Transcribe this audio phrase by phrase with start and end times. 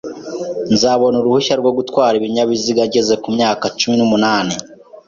[0.73, 4.53] Nzabona uruhushya rwo gutwara ibinyabiziga ngeze ku myaka cumi n'umunani.